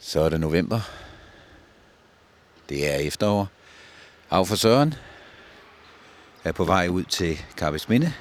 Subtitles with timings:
[0.00, 0.80] Så er det november.
[2.68, 3.48] Det er efterår.
[4.30, 4.94] Af for Søren
[6.44, 8.12] er på vej ud til Karpes Minde.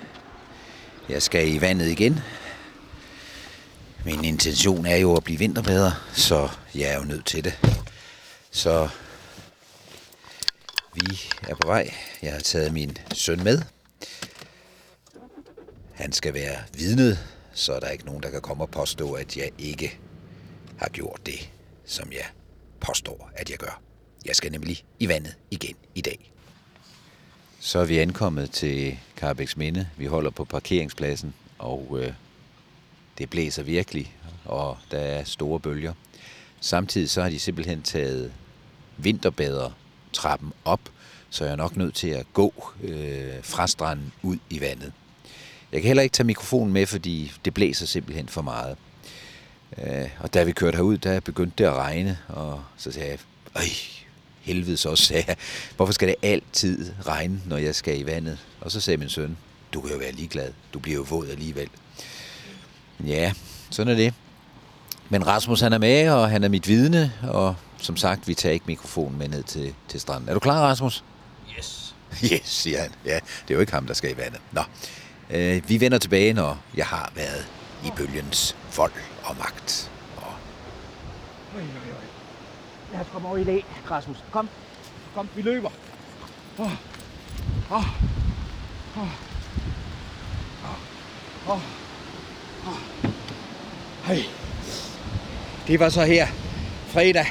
[1.09, 2.19] Jeg skal i vandet igen.
[4.05, 7.59] Min intention er jo at blive vinterbader, så jeg er jo nødt til det.
[8.51, 8.89] Så
[10.93, 11.93] vi er på vej.
[12.21, 13.61] Jeg har taget min søn med.
[15.93, 17.19] Han skal være vidnet,
[17.53, 19.99] så der er ikke nogen, der kan komme og påstå, at jeg ikke
[20.77, 21.49] har gjort det,
[21.87, 22.25] som jeg
[22.79, 23.81] påstår, at jeg gør.
[24.25, 26.31] Jeg skal nemlig i vandet igen i dag.
[27.59, 29.89] Så er vi ankommet til Karabæks Minde.
[29.97, 32.13] Vi holder på parkeringspladsen, og øh,
[33.17, 35.93] det blæser virkelig, og der er store bølger.
[36.59, 38.33] Samtidig så har de simpelthen taget
[38.97, 39.71] vinterbader
[40.13, 40.81] trappen op,
[41.29, 44.93] så jeg er nok nødt til at gå øh, fra stranden ud i vandet.
[45.71, 48.77] Jeg kan heller ikke tage mikrofonen med, fordi det blæser simpelthen for meget.
[49.77, 53.19] Øh, og da vi kørte herud, der begyndte det at regne, og så sagde jeg,
[53.55, 53.63] øj,
[54.41, 55.35] helvede så sagde jeg,
[55.75, 58.37] hvorfor skal det altid regne, når jeg skal i vandet?
[58.61, 59.37] Og så sagde min søn,
[59.73, 61.69] du kan jo være ligeglad, du bliver jo våd alligevel.
[63.05, 63.33] Ja,
[63.69, 64.13] sådan er det.
[65.09, 68.53] Men Rasmus han er med, og han er mit vidne, og som sagt, vi tager
[68.53, 70.29] ikke mikrofonen med ned til, til stranden.
[70.29, 71.03] Er du klar, Rasmus?
[71.57, 71.95] Yes.
[72.23, 72.91] Yes, siger han.
[73.05, 74.39] Ja, det er jo ikke ham, der skal i vandet.
[74.51, 74.61] Nå,
[75.29, 77.47] øh, vi vender tilbage, når jeg har været
[77.85, 78.91] i bølgens vold
[79.23, 79.91] og magt.
[80.17, 80.33] Og
[81.55, 82.03] Øj, øj, øj.
[82.93, 84.17] Lad os komme over i dag, Rasmus.
[84.31, 84.49] Kom.
[85.15, 85.69] Kom, vi løber.
[86.59, 86.71] Åh.
[87.71, 87.85] Åh.
[88.97, 89.07] Åh.
[90.63, 90.79] Åh.
[91.47, 91.61] Åh.
[92.67, 92.79] Åh.
[94.03, 94.29] Hej.
[95.67, 96.27] Det var så her
[96.87, 97.25] fredag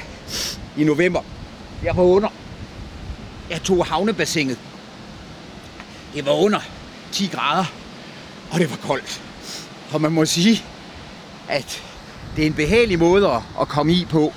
[0.77, 1.21] i november.
[1.83, 2.29] Jeg var under.
[3.49, 4.59] Jeg tog havnebassinet.
[6.13, 6.59] Det var under
[7.11, 7.65] 10 grader,
[8.51, 9.21] og det var koldt.
[9.93, 10.63] Og man må sige,
[11.49, 11.83] at
[12.35, 13.27] det er en behagelig måde
[13.61, 14.33] at- komme i på,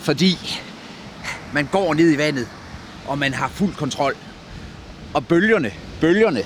[0.00, 0.38] fordi
[1.52, 2.48] man går ned i vandet,
[3.06, 4.14] og man har fuld kontrol.
[5.14, 6.42] Og bølgerne, bølgerne,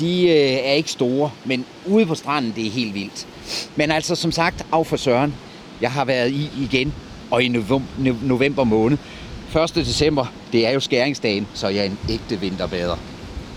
[0.00, 3.26] de øh, er ikke store, men ude på stranden, det er helt vildt.
[3.76, 5.34] Men altså, som sagt, af for Søren,
[5.80, 6.94] jeg har været i igen,
[7.30, 7.48] og i
[8.22, 8.98] november måned.
[9.56, 9.74] 1.
[9.74, 12.96] december, det er jo skæringsdagen, så jeg er en ægte vinterbader.